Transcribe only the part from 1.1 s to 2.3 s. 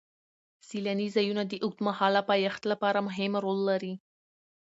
ځایونه د اوږدمهاله